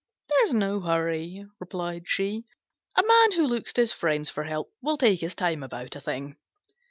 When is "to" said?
3.73-3.81